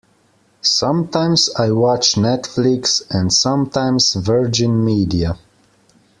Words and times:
Sometimes 0.63 1.51
I 1.59 1.69
watch 1.69 2.15
Netflix, 2.15 3.03
and 3.11 3.31
sometimes 3.31 4.15
Virgin 4.15 4.83
Media. 4.83 5.37